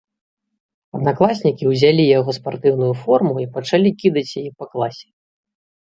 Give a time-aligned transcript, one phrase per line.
[0.99, 5.07] Аднакласнікі ўзялі яго спартыўную форму і пачалі кідаць яе па класе.